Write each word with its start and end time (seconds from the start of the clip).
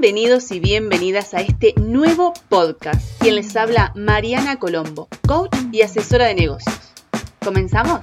Bienvenidos 0.00 0.52
y 0.52 0.60
bienvenidas 0.60 1.34
a 1.34 1.40
este 1.40 1.74
nuevo 1.74 2.32
podcast. 2.48 3.20
Quien 3.20 3.34
les 3.34 3.56
habla, 3.56 3.92
Mariana 3.96 4.60
Colombo, 4.60 5.08
coach 5.26 5.50
y 5.72 5.82
asesora 5.82 6.26
de 6.26 6.36
negocios. 6.36 6.94
¿Comenzamos? 7.44 8.02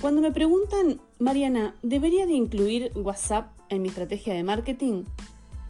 Cuando 0.00 0.22
me 0.22 0.32
preguntan, 0.32 0.98
Mariana, 1.18 1.74
¿debería 1.82 2.24
de 2.24 2.32
incluir 2.32 2.90
WhatsApp 2.94 3.52
en 3.68 3.82
mi 3.82 3.88
estrategia 3.88 4.32
de 4.32 4.44
marketing? 4.44 5.04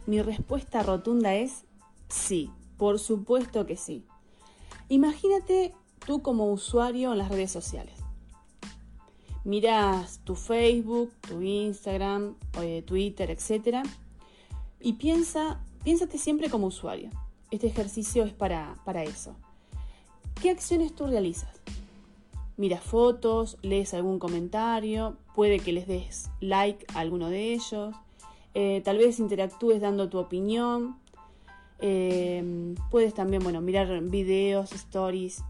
Mi 0.05 0.21
respuesta 0.21 0.83
rotunda 0.83 1.35
es 1.35 1.65
sí, 2.07 2.49
por 2.77 2.97
supuesto 2.97 3.65
que 3.65 3.75
sí. 3.75 4.05
Imagínate 4.87 5.73
tú 6.05 6.21
como 6.21 6.49
usuario 6.49 7.11
en 7.11 7.17
las 7.17 7.27
redes 7.27 7.51
sociales 7.51 8.04
miras 9.45 10.19
tu 10.25 10.35
Facebook, 10.35 11.13
tu 11.21 11.41
Instagram, 11.41 12.35
eh, 12.61 12.83
Twitter, 12.85 13.31
etc. 13.31 13.87
Y 14.81 14.93
piensa, 14.93 15.61
piénsate 15.83 16.17
siempre 16.17 16.49
como 16.49 16.67
usuario. 16.67 17.09
Este 17.51 17.67
ejercicio 17.67 18.25
es 18.25 18.33
para, 18.33 18.75
para 18.83 19.03
eso. 19.03 19.35
¿Qué 20.41 20.49
acciones 20.49 20.93
tú 20.93 21.07
realizas? 21.07 21.61
Miras 22.57 22.83
fotos, 22.83 23.57
lees 23.61 23.93
algún 23.93 24.19
comentario, 24.19 25.17
puede 25.35 25.59
que 25.59 25.71
les 25.71 25.87
des 25.87 26.29
like 26.41 26.85
a 26.93 26.99
alguno 26.99 27.29
de 27.29 27.53
ellos, 27.53 27.95
eh, 28.53 28.81
tal 28.83 28.97
vez 28.97 29.19
interactúes 29.19 29.81
dando 29.81 30.09
tu 30.09 30.17
opinión, 30.17 30.97
eh, 31.79 32.73
puedes 32.89 33.13
también, 33.13 33.43
bueno, 33.43 33.61
mirar 33.61 34.01
videos, 34.01 34.71
stories, 34.71 35.43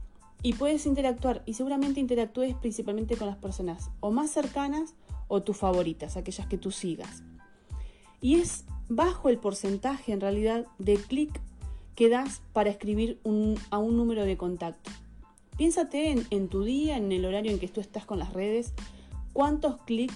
y 0.46 0.54
puedes 0.54 0.86
interactuar 0.86 1.42
y 1.48 1.56
seguramente 1.56 2.00
interactúes 2.00 2.54
principalmente 2.54 3.18
con 3.18 3.26
las 3.26 3.38
personas 3.38 3.90
o 4.00 4.12
más 4.12 4.30
cercanas 4.30 4.94
o 5.28 5.42
tus 5.42 5.58
favoritas, 5.58 6.18
aquellas 6.18 6.46
que 6.46 6.60
tú 6.60 6.70
sigas. 6.70 7.24
Y 8.22 8.36
es 8.36 8.64
bajo 8.88 9.30
el 9.30 9.40
porcentaje 9.40 10.12
en 10.12 10.22
realidad 10.22 10.68
de 10.78 10.98
clic 10.98 11.42
que 11.96 12.10
das 12.10 12.44
para 12.54 12.70
escribir 12.70 13.20
a 13.72 13.80
un 13.80 13.98
número 13.98 14.24
de 14.24 14.38
contacto. 14.38 14.92
Piénsate 15.58 16.12
en, 16.30 16.48
tu 16.48 16.64
día, 16.64 16.98
en 16.98 17.12
el 17.12 17.26
horario 17.26 17.52
en 17.52 17.58
que 17.58 17.68
tú 17.68 17.82
estás 17.82 18.06
con 18.06 18.20
las 18.20 18.32
redes, 18.32 18.76
cuántos 19.34 19.78
clics 19.78 20.14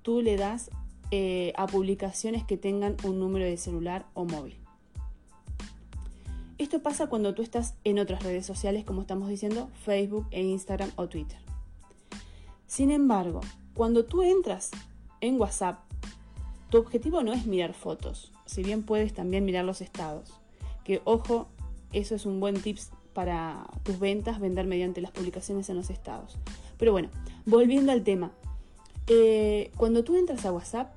tú 0.00 0.22
le 0.22 0.38
das 0.38 0.70
eh, 1.10 1.52
a 1.56 1.66
publicaciones 1.66 2.44
que 2.44 2.56
tengan 2.56 2.96
un 3.04 3.18
número 3.18 3.44
de 3.44 3.58
celular 3.58 4.06
o 4.14 4.24
móvil. 4.24 4.63
Esto 6.74 6.82
pasa 6.82 7.06
cuando 7.06 7.34
tú 7.34 7.42
estás 7.42 7.74
en 7.84 8.00
otras 8.00 8.24
redes 8.24 8.44
sociales, 8.44 8.84
como 8.84 9.02
estamos 9.02 9.28
diciendo, 9.28 9.70
Facebook 9.84 10.26
e 10.32 10.42
Instagram 10.42 10.90
o 10.96 11.06
Twitter. 11.06 11.38
Sin 12.66 12.90
embargo, 12.90 13.42
cuando 13.74 14.06
tú 14.06 14.24
entras 14.24 14.72
en 15.20 15.40
WhatsApp, 15.40 15.78
tu 16.70 16.78
objetivo 16.78 17.22
no 17.22 17.32
es 17.32 17.46
mirar 17.46 17.74
fotos, 17.74 18.32
si 18.44 18.64
bien 18.64 18.82
puedes 18.82 19.14
también 19.14 19.44
mirar 19.44 19.64
los 19.64 19.82
estados. 19.82 20.32
Que 20.82 21.00
ojo, 21.04 21.46
eso 21.92 22.16
es 22.16 22.26
un 22.26 22.40
buen 22.40 22.60
tips 22.60 22.90
para 23.12 23.68
tus 23.84 24.00
ventas, 24.00 24.40
vender 24.40 24.66
mediante 24.66 25.00
las 25.00 25.12
publicaciones 25.12 25.68
en 25.68 25.76
los 25.76 25.90
estados. 25.90 26.38
Pero 26.76 26.90
bueno, 26.90 27.08
volviendo 27.46 27.92
al 27.92 28.02
tema. 28.02 28.32
Eh, 29.06 29.70
cuando 29.76 30.02
tú 30.02 30.16
entras 30.16 30.44
a 30.44 30.52
WhatsApp, 30.52 30.92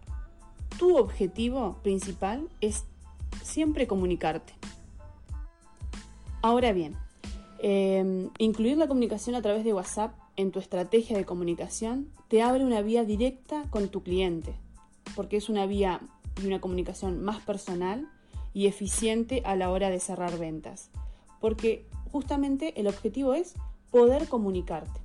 tu 0.80 0.98
objetivo 0.98 1.78
principal 1.84 2.50
es 2.62 2.84
siempre 3.44 3.86
comunicarte. 3.86 4.54
Ahora 6.42 6.72
bien, 6.72 6.96
em, 7.60 8.30
incluir 8.38 8.78
la 8.78 8.88
comunicación 8.88 9.36
a 9.36 9.42
través 9.42 9.64
de 9.64 9.74
WhatsApp 9.74 10.14
en 10.36 10.52
tu 10.52 10.60
estrategia 10.60 11.18
de 11.18 11.26
comunicación 11.26 12.10
te 12.28 12.42
abre 12.42 12.64
una 12.64 12.82
vía 12.82 13.04
directa 13.04 13.64
con 13.70 13.90
tu 13.90 14.04
cliente, 14.04 14.54
porque 15.16 15.38
es 15.38 15.50
una 15.50 15.66
vía 15.66 16.00
y 16.42 16.48
una 16.48 16.62
comunicación 16.62 17.24
más 17.24 17.42
personal 17.42 18.08
y 18.54 18.68
eficiente 18.68 19.42
a 19.46 19.56
la 19.56 19.72
hora 19.72 19.90
de 19.90 20.00
cerrar 20.00 20.38
ventas, 20.38 20.90
porque 21.42 21.86
justamente 22.12 22.80
el 22.80 22.88
objetivo 22.88 23.34
es 23.34 23.56
poder 23.92 24.28
comunicarte. 24.28 25.00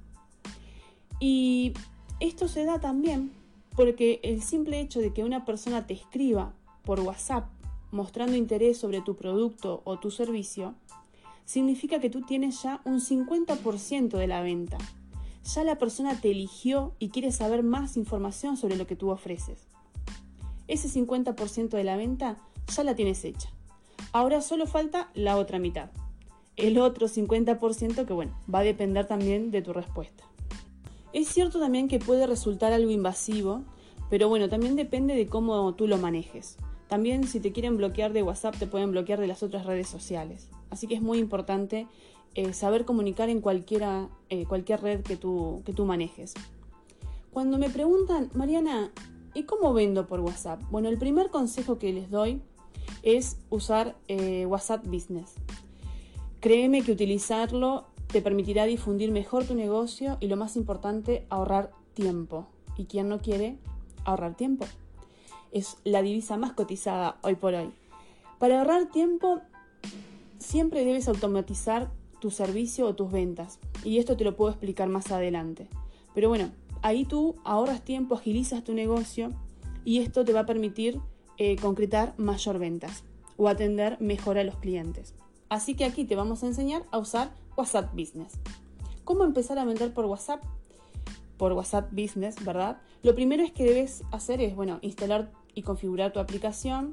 Y 1.18 1.72
esto 2.20 2.48
se 2.48 2.64
da 2.64 2.80
también 2.80 3.32
porque 3.74 4.20
el 4.22 4.42
simple 4.42 4.80
hecho 4.80 5.00
de 5.00 5.12
que 5.12 5.24
una 5.24 5.44
persona 5.44 5.86
te 5.86 5.94
escriba 5.94 6.52
por 6.84 7.00
WhatsApp 7.00 7.46
mostrando 7.90 8.36
interés 8.36 8.78
sobre 8.78 9.02
tu 9.02 9.16
producto 9.16 9.82
o 9.84 9.98
tu 9.98 10.10
servicio, 10.10 10.74
significa 11.44 12.00
que 12.00 12.10
tú 12.10 12.22
tienes 12.22 12.62
ya 12.62 12.80
un 12.84 13.00
50% 13.00 14.16
de 14.16 14.26
la 14.26 14.42
venta. 14.42 14.78
Ya 15.54 15.64
la 15.64 15.76
persona 15.76 16.20
te 16.20 16.30
eligió 16.30 16.94
y 16.98 17.08
quiere 17.08 17.32
saber 17.32 17.62
más 17.62 17.96
información 17.96 18.56
sobre 18.56 18.76
lo 18.76 18.86
que 18.86 18.96
tú 18.96 19.10
ofreces. 19.10 19.66
Ese 20.68 20.88
50% 20.88 21.70
de 21.70 21.84
la 21.84 21.96
venta 21.96 22.36
ya 22.74 22.84
la 22.84 22.94
tienes 22.94 23.24
hecha. 23.24 23.50
Ahora 24.12 24.40
solo 24.40 24.66
falta 24.66 25.10
la 25.14 25.36
otra 25.36 25.58
mitad. 25.58 25.90
El 26.56 26.78
otro 26.78 27.08
50% 27.08 28.06
que 28.06 28.12
bueno, 28.12 28.38
va 28.52 28.60
a 28.60 28.64
depender 28.64 29.06
también 29.06 29.50
de 29.50 29.62
tu 29.62 29.72
respuesta. 29.72 30.24
Es 31.12 31.28
cierto 31.28 31.58
también 31.58 31.88
que 31.88 31.98
puede 31.98 32.26
resultar 32.26 32.72
algo 32.72 32.90
invasivo, 32.90 33.62
pero 34.08 34.28
bueno, 34.28 34.48
también 34.48 34.76
depende 34.76 35.14
de 35.14 35.26
cómo 35.26 35.74
tú 35.74 35.86
lo 35.86 35.98
manejes. 35.98 36.56
También 36.92 37.26
si 37.26 37.40
te 37.40 37.52
quieren 37.52 37.78
bloquear 37.78 38.12
de 38.12 38.22
WhatsApp 38.22 38.58
te 38.58 38.66
pueden 38.66 38.90
bloquear 38.90 39.18
de 39.18 39.26
las 39.26 39.42
otras 39.42 39.64
redes 39.64 39.88
sociales. 39.88 40.50
Así 40.68 40.86
que 40.86 40.94
es 40.94 41.00
muy 41.00 41.16
importante 41.16 41.86
eh, 42.34 42.52
saber 42.52 42.84
comunicar 42.84 43.30
en 43.30 43.40
cualquiera, 43.40 44.10
eh, 44.28 44.44
cualquier 44.44 44.82
red 44.82 45.00
que 45.00 45.16
tú, 45.16 45.62
que 45.64 45.72
tú 45.72 45.86
manejes. 45.86 46.34
Cuando 47.30 47.56
me 47.56 47.70
preguntan, 47.70 48.28
Mariana, 48.34 48.92
¿y 49.32 49.44
cómo 49.44 49.72
vendo 49.72 50.06
por 50.06 50.20
WhatsApp? 50.20 50.60
Bueno, 50.70 50.90
el 50.90 50.98
primer 50.98 51.30
consejo 51.30 51.78
que 51.78 51.94
les 51.94 52.10
doy 52.10 52.42
es 53.02 53.38
usar 53.48 53.96
eh, 54.08 54.44
WhatsApp 54.44 54.86
Business. 54.86 55.32
Créeme 56.40 56.82
que 56.82 56.92
utilizarlo 56.92 57.86
te 58.08 58.20
permitirá 58.20 58.66
difundir 58.66 59.12
mejor 59.12 59.44
tu 59.44 59.54
negocio 59.54 60.18
y 60.20 60.26
lo 60.26 60.36
más 60.36 60.56
importante, 60.56 61.24
ahorrar 61.30 61.70
tiempo. 61.94 62.48
¿Y 62.76 62.84
quién 62.84 63.08
no 63.08 63.18
quiere 63.18 63.56
ahorrar 64.04 64.36
tiempo? 64.36 64.66
Es 65.52 65.76
la 65.84 66.02
divisa 66.02 66.36
más 66.36 66.52
cotizada 66.52 67.18
hoy 67.22 67.36
por 67.36 67.54
hoy. 67.54 67.70
Para 68.38 68.58
ahorrar 68.58 68.90
tiempo, 68.90 69.40
siempre 70.38 70.84
debes 70.84 71.08
automatizar 71.08 71.90
tu 72.20 72.30
servicio 72.30 72.86
o 72.86 72.94
tus 72.94 73.10
ventas. 73.10 73.58
Y 73.84 73.98
esto 73.98 74.16
te 74.16 74.24
lo 74.24 74.36
puedo 74.36 74.50
explicar 74.50 74.88
más 74.88 75.12
adelante. 75.12 75.68
Pero 76.14 76.28
bueno, 76.28 76.50
ahí 76.82 77.04
tú 77.04 77.36
ahorras 77.44 77.82
tiempo, 77.82 78.14
agilizas 78.14 78.64
tu 78.64 78.74
negocio 78.74 79.30
y 79.84 79.98
esto 79.98 80.24
te 80.24 80.32
va 80.32 80.40
a 80.40 80.46
permitir 80.46 81.00
eh, 81.38 81.56
concretar 81.56 82.14
mayor 82.18 82.58
ventas 82.58 83.04
o 83.36 83.48
atender 83.48 83.96
mejor 84.00 84.38
a 84.38 84.44
los 84.44 84.56
clientes. 84.56 85.14
Así 85.48 85.74
que 85.74 85.84
aquí 85.84 86.04
te 86.04 86.16
vamos 86.16 86.42
a 86.42 86.46
enseñar 86.46 86.84
a 86.90 86.98
usar 86.98 87.32
WhatsApp 87.56 87.92
Business. 87.92 88.34
¿Cómo 89.04 89.24
empezar 89.24 89.58
a 89.58 89.64
vender 89.64 89.92
por 89.92 90.04
WhatsApp? 90.04 90.42
Por 91.36 91.52
WhatsApp 91.52 91.92
Business, 91.92 92.42
¿verdad? 92.44 92.78
Lo 93.02 93.14
primero 93.14 93.42
es 93.42 93.52
que 93.52 93.64
debes 93.64 94.04
hacer 94.12 94.40
es, 94.40 94.54
bueno, 94.54 94.78
instalar 94.82 95.32
y 95.54 95.62
configurar 95.62 96.12
tu 96.12 96.20
aplicación 96.20 96.92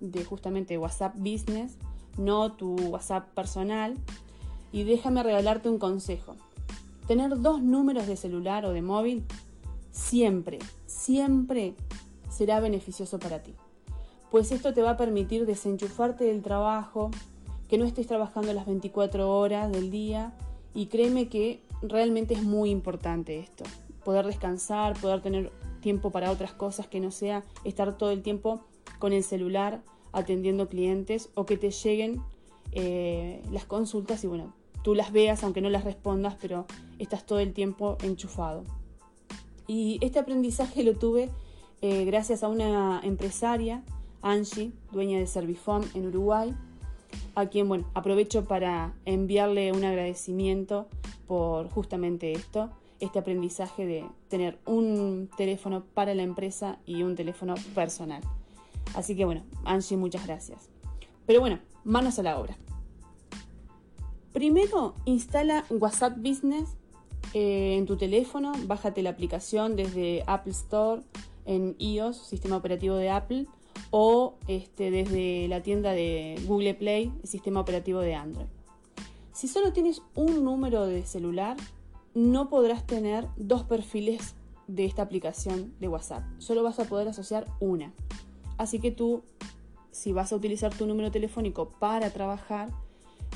de 0.00 0.24
justamente 0.24 0.78
WhatsApp 0.78 1.14
Business, 1.16 1.76
no 2.16 2.52
tu 2.52 2.74
WhatsApp 2.74 3.28
personal. 3.34 3.96
Y 4.72 4.84
déjame 4.84 5.22
regalarte 5.22 5.68
un 5.68 5.78
consejo. 5.78 6.36
Tener 7.06 7.40
dos 7.40 7.60
números 7.60 8.06
de 8.06 8.16
celular 8.16 8.64
o 8.64 8.72
de 8.72 8.82
móvil 8.82 9.24
siempre, 9.90 10.58
siempre 10.86 11.74
será 12.30 12.60
beneficioso 12.60 13.18
para 13.18 13.42
ti. 13.42 13.54
Pues 14.30 14.52
esto 14.52 14.72
te 14.72 14.82
va 14.82 14.90
a 14.90 14.96
permitir 14.96 15.44
desenchufarte 15.44 16.24
del 16.24 16.42
trabajo, 16.42 17.10
que 17.68 17.78
no 17.78 17.84
estés 17.84 18.06
trabajando 18.06 18.52
las 18.52 18.66
24 18.66 19.28
horas 19.28 19.72
del 19.72 19.90
día 19.90 20.32
y 20.74 20.86
créeme 20.86 21.28
que 21.28 21.62
realmente 21.82 22.34
es 22.34 22.42
muy 22.42 22.70
importante 22.70 23.38
esto. 23.40 23.64
Poder 24.04 24.26
descansar, 24.26 24.98
poder 25.00 25.20
tener 25.20 25.50
tiempo 25.80 26.10
para 26.10 26.30
otras 26.30 26.52
cosas 26.52 26.86
que 26.86 27.00
no 27.00 27.10
sea 27.10 27.44
estar 27.64 27.96
todo 27.96 28.10
el 28.10 28.22
tiempo 28.22 28.60
con 28.98 29.12
el 29.12 29.24
celular 29.24 29.82
atendiendo 30.12 30.68
clientes 30.68 31.30
o 31.34 31.46
que 31.46 31.56
te 31.56 31.70
lleguen 31.70 32.22
eh, 32.72 33.42
las 33.50 33.64
consultas 33.64 34.22
y 34.24 34.26
bueno, 34.26 34.54
tú 34.82 34.94
las 34.94 35.12
veas 35.12 35.42
aunque 35.42 35.60
no 35.60 35.70
las 35.70 35.84
respondas, 35.84 36.36
pero 36.40 36.66
estás 36.98 37.26
todo 37.26 37.40
el 37.40 37.52
tiempo 37.52 37.96
enchufado. 38.02 38.64
Y 39.66 39.98
este 40.00 40.18
aprendizaje 40.18 40.82
lo 40.82 40.94
tuve 40.96 41.30
eh, 41.80 42.04
gracias 42.04 42.42
a 42.42 42.48
una 42.48 43.00
empresaria, 43.02 43.82
Angie, 44.22 44.72
dueña 44.92 45.18
de 45.18 45.26
Servifom 45.26 45.82
en 45.94 46.08
Uruguay, 46.08 46.54
a 47.34 47.46
quien 47.46 47.68
bueno, 47.68 47.86
aprovecho 47.94 48.44
para 48.44 48.94
enviarle 49.04 49.72
un 49.72 49.84
agradecimiento 49.84 50.88
por 51.26 51.70
justamente 51.70 52.32
esto 52.32 52.70
este 53.00 53.18
aprendizaje 53.18 53.86
de 53.86 54.04
tener 54.28 54.58
un 54.66 55.28
teléfono 55.36 55.84
para 55.94 56.14
la 56.14 56.22
empresa 56.22 56.78
y 56.86 57.02
un 57.02 57.16
teléfono 57.16 57.54
personal. 57.74 58.22
Así 58.94 59.16
que 59.16 59.24
bueno, 59.24 59.42
Angie, 59.64 59.96
muchas 59.96 60.26
gracias. 60.26 60.68
Pero 61.26 61.40
bueno, 61.40 61.58
manos 61.84 62.18
a 62.18 62.22
la 62.22 62.38
obra. 62.38 62.56
Primero, 64.32 64.94
instala 65.06 65.64
WhatsApp 65.70 66.16
Business 66.18 66.76
eh, 67.34 67.76
en 67.76 67.86
tu 67.86 67.96
teléfono, 67.96 68.52
bájate 68.66 69.02
la 69.02 69.10
aplicación 69.10 69.76
desde 69.76 70.24
Apple 70.26 70.52
Store, 70.52 71.02
en 71.46 71.76
iOS, 71.78 72.16
sistema 72.16 72.56
operativo 72.56 72.96
de 72.96 73.10
Apple, 73.10 73.46
o 73.90 74.34
este, 74.46 74.90
desde 74.90 75.48
la 75.48 75.62
tienda 75.62 75.92
de 75.92 76.40
Google 76.46 76.74
Play, 76.74 77.12
sistema 77.24 77.60
operativo 77.60 78.00
de 78.00 78.14
Android. 78.14 78.46
Si 79.32 79.48
solo 79.48 79.72
tienes 79.72 80.02
un 80.14 80.44
número 80.44 80.86
de 80.86 81.04
celular, 81.04 81.56
no 82.14 82.48
podrás 82.48 82.86
tener 82.86 83.26
dos 83.36 83.64
perfiles 83.64 84.34
de 84.66 84.84
esta 84.84 85.02
aplicación 85.02 85.74
de 85.80 85.88
WhatsApp. 85.88 86.22
Solo 86.38 86.62
vas 86.62 86.78
a 86.78 86.84
poder 86.84 87.08
asociar 87.08 87.46
una. 87.60 87.92
Así 88.58 88.78
que 88.78 88.90
tú, 88.90 89.22
si 89.90 90.12
vas 90.12 90.32
a 90.32 90.36
utilizar 90.36 90.72
tu 90.74 90.86
número 90.86 91.10
telefónico 91.10 91.70
para 91.78 92.10
trabajar, 92.10 92.70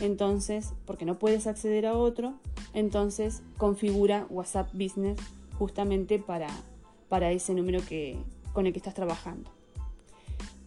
entonces, 0.00 0.72
porque 0.86 1.04
no 1.04 1.18
puedes 1.18 1.46
acceder 1.46 1.86
a 1.86 1.96
otro, 1.96 2.34
entonces 2.72 3.42
configura 3.56 4.26
WhatsApp 4.28 4.72
Business 4.72 5.18
justamente 5.58 6.18
para, 6.18 6.48
para 7.08 7.30
ese 7.30 7.54
número 7.54 7.80
que, 7.86 8.18
con 8.52 8.66
el 8.66 8.72
que 8.72 8.78
estás 8.78 8.94
trabajando. 8.94 9.50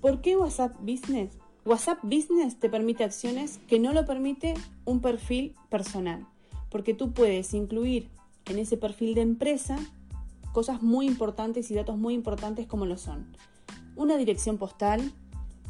¿Por 0.01 0.21
qué 0.21 0.38
WhatsApp 0.38 0.75
Business? 0.80 1.31
WhatsApp 1.65 2.00
Business 2.04 2.57
te 2.57 2.69
permite 2.69 3.04
acciones 3.04 3.59
que 3.68 3.80
no 3.80 3.92
lo 3.92 4.06
permite 4.06 4.54
un 4.86 5.01
perfil 5.01 5.54
personal, 5.69 6.25
porque 6.69 6.94
tú 6.94 7.12
puedes 7.12 7.54
incluir 7.54 8.10
en 8.46 8.60
ese 8.60 8.78
perfil 8.78 9.16
de 9.16 9.22
empresa 9.22 9.78
cosas 10.54 10.81
muy 10.81 11.08
importantes 11.08 11.69
y 11.72 11.75
datos 11.75 11.98
muy 11.98 12.14
importantes 12.14 12.66
como 12.68 12.86
lo 12.86 12.98
son 12.98 13.28
una 13.98 14.16
dirección 14.16 14.58
postal, 14.58 15.12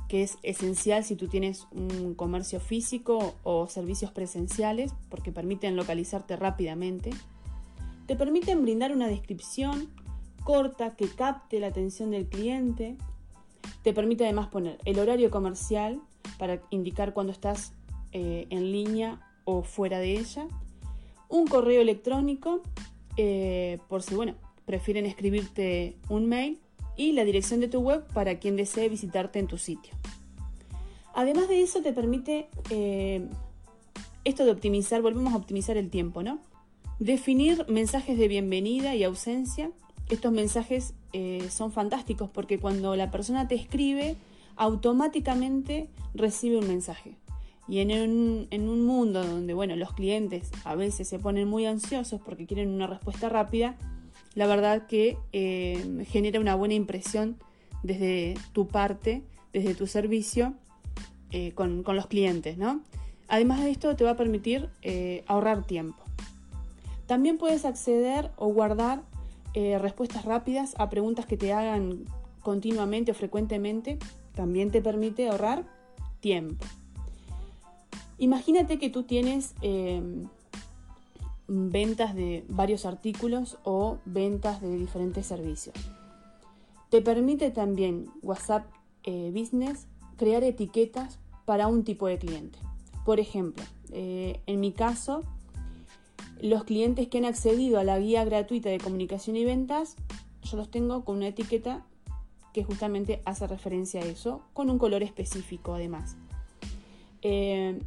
que 0.07 0.21
es 0.21 0.37
esencial 0.43 1.03
si 1.03 1.15
tú 1.15 1.27
tienes 1.27 1.65
un 1.71 2.13
comercio 2.13 2.59
físico 2.59 3.35
o 3.43 3.67
servicios 3.67 4.11
presenciales, 4.11 4.93
porque 5.09 5.31
permiten 5.31 5.75
localizarte 5.75 6.35
rápidamente. 6.35 7.09
Te 8.05 8.15
permiten 8.15 8.61
brindar 8.61 8.91
una 8.91 9.07
descripción 9.07 9.89
corta 10.43 10.95
que 10.95 11.07
capte 11.07 11.59
la 11.59 11.67
atención 11.67 12.11
del 12.11 12.27
cliente. 12.27 12.97
Te 13.83 13.93
permite 13.93 14.23
además 14.23 14.47
poner 14.47 14.77
el 14.85 14.99
horario 14.99 15.31
comercial 15.31 15.99
para 16.37 16.61
indicar 16.69 17.13
cuando 17.13 17.33
estás 17.33 17.73
eh, 18.11 18.47
en 18.49 18.71
línea 18.71 19.19
o 19.43 19.63
fuera 19.63 19.99
de 19.99 20.19
ella. 20.19 20.47
Un 21.29 21.47
correo 21.47 21.81
electrónico, 21.81 22.61
eh, 23.17 23.79
por 23.87 24.03
si 24.03 24.15
bueno, 24.15 24.35
prefieren 24.65 25.05
escribirte 25.05 25.95
un 26.09 26.27
mail 26.27 26.59
y 26.95 27.13
la 27.13 27.23
dirección 27.23 27.59
de 27.59 27.67
tu 27.67 27.79
web 27.79 28.05
para 28.13 28.39
quien 28.39 28.55
desee 28.55 28.89
visitarte 28.89 29.39
en 29.39 29.47
tu 29.47 29.57
sitio. 29.57 29.93
Además 31.13 31.47
de 31.47 31.61
eso 31.63 31.81
te 31.81 31.93
permite 31.93 32.47
eh, 32.69 33.27
esto 34.23 34.45
de 34.45 34.51
optimizar, 34.51 35.01
volvemos 35.01 35.33
a 35.33 35.37
optimizar 35.37 35.77
el 35.77 35.89
tiempo, 35.89 36.21
¿no? 36.21 36.39
Definir 36.99 37.65
mensajes 37.69 38.17
de 38.17 38.27
bienvenida 38.27 38.95
y 38.95 39.03
ausencia. 39.03 39.71
Estos 40.09 40.31
mensajes 40.31 40.93
eh, 41.13 41.47
son 41.49 41.71
fantásticos 41.71 42.29
porque 42.29 42.59
cuando 42.59 42.95
la 42.95 43.09
persona 43.09 43.47
te 43.47 43.55
escribe, 43.55 44.15
automáticamente 44.55 45.89
recibe 46.13 46.57
un 46.57 46.67
mensaje. 46.67 47.15
Y 47.67 47.79
en 47.79 47.91
un, 47.91 48.85
mundo 48.85 49.25
donde, 49.25 49.53
bueno, 49.53 49.75
los 49.75 49.93
clientes 49.93 50.51
a 50.63 50.75
veces 50.75 51.07
se 51.07 51.19
ponen 51.19 51.49
muy 51.49 51.65
ansiosos 51.65 52.21
porque 52.21 52.45
quieren 52.45 52.69
una 52.69 52.87
respuesta 52.87 53.27
rápida, 53.27 53.75
la 54.35 54.47
verdad 54.47 54.87
que 54.87 55.17
eh, 55.33 56.05
genera 56.07 56.39
una 56.39 56.55
buena 56.55 56.75
impresión 56.75 57.37
desde 57.83 58.35
tu 58.53 58.67
parte, 58.67 59.23
desde 59.51 59.75
tu 59.75 59.85
servicio 59.85 60.53
eh, 61.31 61.51
con, 61.53 61.83
los 61.85 62.07
clientes, 62.07 62.57
¿no? 62.57 62.81
Además 63.27 63.61
de 63.61 63.71
esto 63.71 63.93
te 63.97 64.05
va 64.05 64.11
a 64.11 64.15
permitir 64.15 64.69
eh, 64.81 65.25
ahorrar 65.27 65.65
tiempo. 65.65 66.01
También 67.05 67.37
puedes 67.37 67.65
acceder 67.65 68.31
o 68.37 68.47
guardar 68.47 69.03
respuestas 69.81 70.23
rápidas 70.23 70.75
a 70.77 70.87
preguntas 70.87 71.25
que 71.25 71.35
te 71.35 71.51
hagan 71.51 72.05
continuamente 72.41 73.09
o 73.09 73.15
frecuentemente. 73.15 73.97
También 74.35 74.69
te 74.69 74.83
permite 74.83 75.27
ahorrar 75.27 75.65
tiempo. 76.19 76.63
Imagínate 78.17 78.79
que 78.79 78.89
tú 78.89 79.03
tienes 79.03 79.53
ventas 81.47 82.13
de 82.13 82.45
varios 82.49 82.85
artículos 82.85 83.57
o 83.63 83.97
ventas 84.05 84.61
de 84.61 84.77
diferentes 84.77 85.25
servicios. 85.25 85.75
Te 86.89 87.01
permite 87.01 87.51
también 87.51 88.09
WhatsApp 88.21 88.65
eh, 89.03 89.31
Business 89.33 89.87
crear 90.17 90.43
etiquetas 90.43 91.19
para 91.45 91.67
un 91.67 91.83
tipo 91.83 92.07
de 92.07 92.17
cliente. 92.17 92.59
Por 93.05 93.19
ejemplo, 93.19 93.63
eh, 93.91 94.41
en 94.45 94.59
mi 94.59 94.73
caso, 94.73 95.23
los 96.41 96.65
clientes 96.65 97.07
que 97.07 97.17
han 97.19 97.25
accedido 97.25 97.79
a 97.79 97.83
la 97.83 97.99
guía 97.99 98.25
gratuita 98.25 98.69
de 98.69 98.79
comunicación 98.79 99.37
y 99.37 99.45
ventas, 99.45 99.95
yo 100.43 100.57
los 100.57 100.69
tengo 100.69 101.05
con 101.05 101.17
una 101.17 101.27
etiqueta 101.27 101.85
que 102.53 102.63
justamente 102.63 103.21
hace 103.25 103.47
referencia 103.47 104.01
a 104.01 104.05
eso, 104.05 104.41
con 104.53 104.69
un 104.69 104.77
color 104.77 105.03
específico 105.03 105.73
además. 105.73 106.17
Eh, 107.21 107.79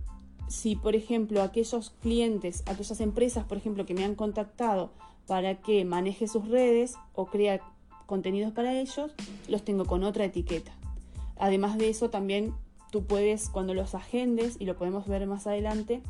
si, 0.51 0.75
por 0.75 0.97
ejemplo, 0.97 1.43
aquellos 1.43 1.91
clientes, 2.03 2.65
aquellas 2.67 3.01
empresas, 3.01 3.45
por 3.45 3.57
ejemplo, 3.57 3.87
que 3.87 3.95
me 3.95 4.05
han 4.05 4.17
contactado 4.17 4.91
para 5.29 5.55
que 5.61 5.85
maneje 5.85 6.27
sus 6.27 6.49
redes 6.49 6.97
o 7.15 7.27
crea 7.27 7.61
contenidos 8.07 8.53
para 8.53 8.75
ellos, 8.75 9.13
los 9.47 9.65
tengo 9.65 9.85
con 9.85 10.03
otra 10.03 10.25
etiqueta. 10.25 10.73
Además 11.39 11.79
de 11.79 11.89
eso, 11.89 12.11
también 12.11 12.53
tú 12.91 13.05
puedes, 13.05 13.49
cuando 13.49 13.75
los 13.75 13.95
agendes, 13.95 14.57
y 14.59 14.65
lo 14.65 14.77
podemos 14.77 15.07
ver 15.07 15.25
más 15.29 15.47
adelante, 15.47 16.03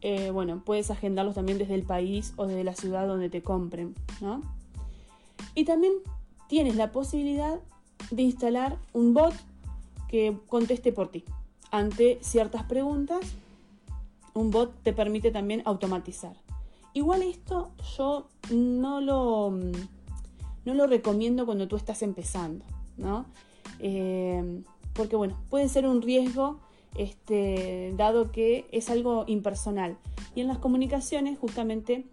eh, 0.00 0.30
bueno, 0.30 0.62
puedes 0.64 0.92
agendarlos 0.92 1.34
también 1.34 1.58
desde 1.58 1.74
el 1.74 1.82
país 1.82 2.34
o 2.36 2.46
desde 2.46 2.62
la 2.62 2.76
ciudad 2.76 3.08
donde 3.08 3.28
te 3.30 3.42
compren, 3.42 3.96
¿no? 4.20 4.42
Y 5.56 5.64
también 5.64 5.92
tienes 6.48 6.76
la 6.76 6.92
posibilidad 6.92 7.58
de 8.12 8.22
instalar 8.22 8.78
un 8.92 9.12
bot 9.12 9.34
que 10.08 10.38
conteste 10.46 10.92
por 10.92 11.08
ti 11.08 11.24
ante 11.72 12.20
ciertas 12.22 12.62
preguntas 12.62 13.34
un 14.36 14.50
bot 14.50 14.82
te 14.82 14.92
permite 14.92 15.30
también 15.30 15.62
automatizar. 15.64 16.36
Igual 16.92 17.22
esto 17.22 17.72
yo 17.96 18.28
no 18.50 19.00
lo, 19.00 19.50
no 19.50 20.74
lo 20.74 20.86
recomiendo 20.86 21.46
cuando 21.46 21.66
tú 21.68 21.76
estás 21.76 22.02
empezando, 22.02 22.64
¿no? 22.96 23.26
Eh, 23.80 24.62
porque 24.92 25.16
bueno, 25.16 25.36
puede 25.50 25.68
ser 25.68 25.86
un 25.86 26.02
riesgo 26.02 26.60
este, 26.96 27.92
dado 27.96 28.30
que 28.30 28.68
es 28.72 28.90
algo 28.90 29.24
impersonal. 29.26 29.96
Y 30.34 30.42
en 30.42 30.48
las 30.48 30.58
comunicaciones, 30.58 31.38
justamente, 31.38 32.06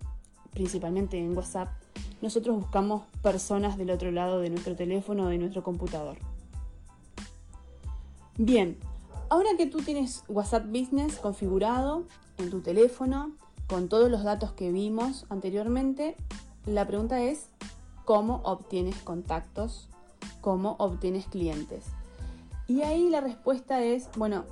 principalmente 0.51 1.17
en 1.17 1.35
WhatsApp, 1.35 1.69
nosotros 2.21 2.55
buscamos 2.55 3.03
personas 3.21 3.77
del 3.77 3.91
otro 3.91 4.11
lado 4.11 4.39
de 4.39 4.49
nuestro 4.49 4.75
teléfono 4.75 5.25
o 5.25 5.27
de 5.27 5.37
nuestro 5.37 5.61
computador. 5.61 6.17
Bien, 8.37 8.77
Ahora 9.33 9.57
que 9.57 9.65
tú 9.65 9.79
tienes 9.79 10.23
WhatsApp 10.27 10.67
Business 10.67 11.15
configurado 11.15 12.03
en 12.37 12.51
tu 12.51 12.61
teléfono 12.61 13.31
con 13.65 13.89
todos 13.89 14.11
los 14.11 14.23
datos 14.23 14.51
que 14.51 14.71
vimos 14.71 15.25
anteriormente, 15.27 16.15
la 16.67 16.85
pregunta 16.85 17.19
es 17.19 17.47
cómo 18.05 18.41
obtienes 18.43 18.95
contactos, 18.97 19.89
cómo 20.39 20.75
obtienes 20.77 21.25
clientes. 21.25 21.83
Y 22.67 22.83
ahí 22.83 23.09
la 23.09 23.21
respuesta 23.21 23.81
es, 23.83 24.07
bueno, 24.17 24.45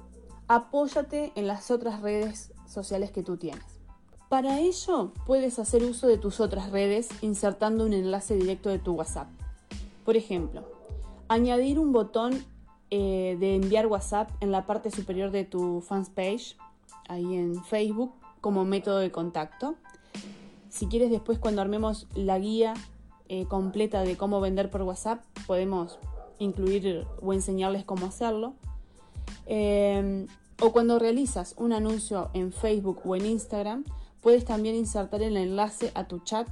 apóyate 0.48 1.32
en 1.36 1.46
las 1.46 1.70
otras 1.70 2.02
redes 2.02 2.52
sociales 2.68 3.12
que 3.12 3.22
tú 3.22 3.38
tienes. 3.38 3.64
Para 4.30 4.62
ello 4.62 5.12
puedes 5.28 5.60
hacer 5.60 5.84
uso 5.84 6.08
de 6.08 6.18
tus 6.18 6.40
otras 6.40 6.72
redes 6.72 7.08
insertando 7.22 7.86
un 7.86 7.94
enlace 7.94 8.34
directo 8.34 8.70
de 8.70 8.80
tu 8.80 8.94
WhatsApp. 8.94 9.28
Por 10.06 10.18
ejemplo, 10.18 10.64
añadir 11.28 11.78
un 11.78 11.92
botón 11.92 12.44
eh, 12.94 13.38
de 13.40 13.56
enviar 13.56 13.88
WhatsApp 13.88 14.30
en 14.42 14.52
la 14.52 14.66
parte 14.66 14.92
superior 14.92 15.32
de 15.32 15.46
tu 15.46 15.80
fans 15.80 16.10
page, 16.10 16.58
ahí 17.08 17.36
en 17.36 17.64
Facebook, 17.64 18.12
como 18.42 18.66
método 18.66 18.98
de 18.98 19.12
contacto. 19.12 19.76
Si 20.68 20.88
quieres 20.88 21.10
después 21.10 21.40
cuando 21.40 21.62
armemos 21.62 22.08
la 22.16 22.38
guía 22.38 22.74
eh, 23.30 23.46
completa 23.46 24.02
de 24.02 24.18
cómo 24.18 24.42
vender 24.42 24.70
por 24.70 24.82
WhatsApp, 24.82 25.24
podemos 25.48 26.00
incluir 26.38 27.08
o 27.22 27.32
enseñarles 27.32 27.86
cómo 27.86 28.08
hacerlo. 28.08 28.56
Eh, 29.46 30.28
o 30.60 30.74
cuando 30.74 31.00
realizas 31.00 31.56
un 31.58 31.72
anuncio 31.72 32.30
en 32.34 32.52
Facebook 32.52 33.00
o 33.06 33.16
en 33.16 33.26
Instagram, 33.26 33.86
puedes 34.20 34.44
también 34.44 34.76
insertar 34.76 35.22
el 35.22 35.38
enlace 35.38 35.94
a 35.96 36.10
tu 36.10 36.20
chat. 36.20 36.46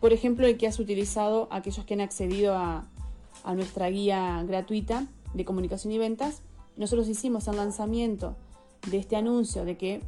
Por 0.00 0.12
ejemplo, 0.12 0.46
el 0.46 0.56
que 0.56 0.68
has 0.68 0.78
utilizado 0.78 1.48
aquellos 1.50 1.84
que 1.84 1.94
han 1.94 2.02
accedido 2.02 2.56
a 2.56 2.84
nuestra 3.52 3.90
guía 3.90 4.44
gratuita 4.46 5.08
de 5.34 5.44
comunicación 5.44 5.92
y 5.92 5.98
ventas, 5.98 6.42
nosotros 6.76 7.08
hicimos 7.08 7.48
el 7.48 7.56
lanzamiento 7.56 8.36
de 8.90 8.98
este 8.98 9.16
anuncio 9.16 9.64
de 9.64 9.76
que 9.76 10.02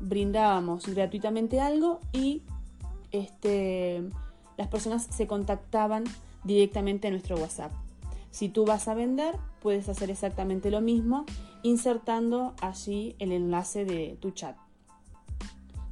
brindábamos 0.00 0.86
gratuitamente 0.86 1.60
algo 1.60 2.00
y 2.12 2.42
este, 3.12 4.02
las 4.56 4.68
personas 4.68 5.06
se 5.10 5.26
contactaban 5.26 6.04
directamente 6.44 7.08
a 7.08 7.10
nuestro 7.10 7.36
WhatsApp. 7.36 7.72
Si 8.30 8.48
tú 8.48 8.64
vas 8.64 8.88
a 8.88 8.94
vender, 8.94 9.36
puedes 9.60 9.88
hacer 9.88 10.10
exactamente 10.10 10.70
lo 10.70 10.80
mismo 10.80 11.26
insertando 11.62 12.54
allí 12.60 13.16
el 13.18 13.32
enlace 13.32 13.84
de 13.84 14.16
tu 14.20 14.30
chat. 14.30 14.56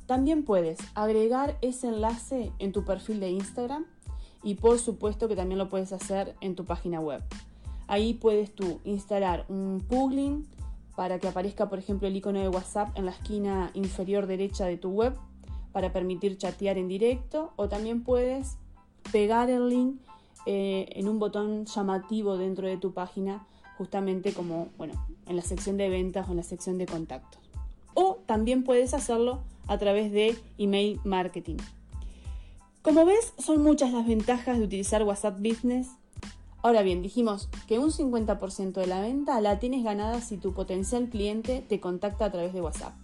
También 0.07 0.45
puedes 0.45 0.79
agregar 0.95 1.59
ese 1.61 1.89
enlace 1.89 2.53
en 2.59 2.73
tu 2.73 2.85
perfil 2.85 3.21
de 3.21 3.31
Instagram 3.31 3.85
y 4.43 4.55
por 4.55 4.79
supuesto 4.79 5.29
que 5.29 5.37
también 5.37 5.59
lo 5.59 5.69
puedes 5.69 5.93
hacer 5.93 6.35
en 6.41 6.55
tu 6.55 6.65
página 6.65 7.01
web. 7.01 7.23
Ahí 7.89 8.15
puedes 8.15 8.55
tú 8.55 8.81
instalar 8.85 9.45
un 9.49 9.83
plugin 9.87 10.47
para 10.95 11.19
que 11.19 11.29
aparezca, 11.29 11.69
por 11.69 11.79
ejemplo, 11.79 12.07
el 12.07 12.17
icono 12.17 12.39
de 12.39 12.49
WhatsApp 12.49 12.97
en 12.97 13.07
la 13.07 13.13
esquina 13.13 13.71
inferior 13.75 14.27
derecha 14.27 14.67
de 14.67 14.77
tu 14.77 14.91
web 14.91 15.17
para 15.73 15.93
permitir 15.93 16.39
chatear 16.39 16.79
en 16.79 16.89
directo 16.89 17.53
o 17.57 17.69
también 17.69 18.05
puedes 18.05 18.57
pegar 19.11 19.51
el 19.51 19.69
link 19.69 20.01
eh, 20.47 20.89
en 20.93 21.09
un 21.09 21.19
botón 21.19 21.67
llamativo 21.67 22.37
dentro 22.37 22.67
de 22.67 22.77
tu 22.77 22.93
página 22.93 23.47
justamente 23.77 24.33
como, 24.33 24.69
bueno, 24.77 24.95
en 25.27 25.37
la 25.37 25.43
sección 25.43 25.77
de 25.77 25.89
ventas 25.89 26.29
o 26.29 26.33
en 26.33 26.39
la 26.39 26.43
sección 26.43 26.79
de 26.79 26.87
contactos. 26.87 27.41
O 27.95 28.19
también 28.27 28.65
puedes 28.65 28.93
hacerlo 28.93 29.41
a 29.67 29.79
través 29.79 30.11
de 30.11 30.37
email 30.59 31.01
marketing. 31.05 31.59
Como 32.83 33.05
ves, 33.05 33.35
son 33.39 33.63
muchas 33.63 33.93
las 33.93 34.07
ventajas 34.07 34.59
de 34.59 34.65
utilizar 34.65 35.03
WhatsApp 35.03 35.39
Business. 35.39 35.91
Ahora 36.63 36.83
bien, 36.83 37.03
dijimos 37.03 37.49
que 37.67 37.79
un 37.79 37.91
50% 37.91 38.73
de 38.73 38.87
la 38.87 39.01
venta 39.01 39.41
la 39.41 39.59
tienes 39.59 39.85
ganada 39.85 40.21
si 40.21 40.37
tu 40.37 40.53
potencial 40.53 41.09
cliente 41.09 41.65
te 41.67 41.81
contacta 41.81 42.27
a 42.27 42.33
través 42.33 42.53
de 42.53 42.61
WhatsApp. 42.61 42.95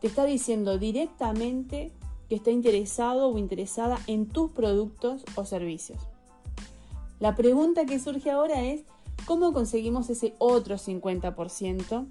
Te 0.00 0.06
está 0.06 0.24
diciendo 0.24 0.78
directamente 0.78 1.92
que 2.28 2.34
está 2.34 2.50
interesado 2.50 3.28
o 3.28 3.38
interesada 3.38 3.98
en 4.06 4.26
tus 4.26 4.50
productos 4.50 5.24
o 5.34 5.44
servicios. 5.44 6.00
La 7.20 7.34
pregunta 7.34 7.86
que 7.86 7.98
surge 7.98 8.30
ahora 8.30 8.64
es, 8.64 8.82
¿Cómo 9.28 9.52
conseguimos 9.52 10.08
ese 10.08 10.34
otro 10.38 10.76
50%? 10.76 12.06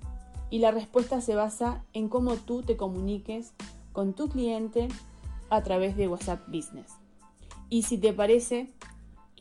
Y 0.52 0.60
la 0.60 0.70
respuesta 0.70 1.20
se 1.20 1.34
basa 1.34 1.84
en 1.94 2.10
cómo 2.10 2.36
tú 2.36 2.62
te 2.62 2.78
comuniques 2.78 3.54
con 3.92 4.14
tu 4.14 4.30
cliente 4.30 4.88
a 5.50 5.64
través 5.64 5.98
de 5.98 6.08
WhatsApp 6.08 6.48
Business. 6.48 6.92
Y 7.70 7.84
si 7.84 7.98
te 7.98 8.14
parece, 8.14 8.70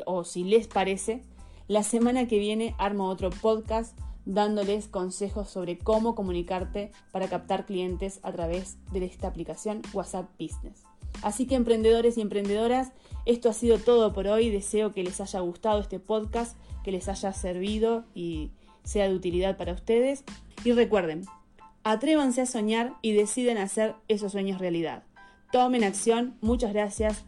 o 0.04 0.24
si 0.24 0.44
les 0.44 0.66
parece, 0.66 1.22
la 1.68 1.82
semana 1.82 2.28
que 2.28 2.38
viene 2.38 2.74
armo 2.78 3.08
otro 3.08 3.30
podcast 3.30 3.98
dándoles 4.24 4.88
consejos 4.88 5.48
sobre 5.48 5.78
cómo 5.78 6.14
comunicarte 6.14 6.90
para 7.12 7.28
captar 7.28 7.64
clientes 7.64 8.20
a 8.22 8.32
través 8.32 8.76
de 8.92 9.04
esta 9.04 9.28
aplicación 9.28 9.82
WhatsApp 9.92 10.28
Business. 10.38 10.82
Así 11.22 11.46
que 11.46 11.54
emprendedores 11.54 12.18
y 12.18 12.20
emprendedoras, 12.20 12.92
esto 13.24 13.48
ha 13.48 13.52
sido 13.52 13.78
todo 13.78 14.12
por 14.12 14.26
hoy. 14.26 14.50
Deseo 14.50 14.92
que 14.92 15.02
les 15.02 15.20
haya 15.20 15.40
gustado 15.40 15.80
este 15.80 15.98
podcast 15.98 16.56
que 16.84 16.92
les 16.92 17.08
haya 17.08 17.32
servido 17.32 18.04
y 18.14 18.50
sea 18.84 19.08
de 19.08 19.14
utilidad 19.14 19.56
para 19.56 19.72
ustedes. 19.72 20.24
Y 20.64 20.72
recuerden, 20.72 21.24
atrévanse 21.82 22.42
a 22.42 22.46
soñar 22.46 22.94
y 23.02 23.12
deciden 23.12 23.58
hacer 23.58 23.94
esos 24.08 24.32
sueños 24.32 24.60
realidad. 24.60 25.02
Tomen 25.50 25.84
acción, 25.84 26.36
muchas 26.40 26.72
gracias 26.72 27.24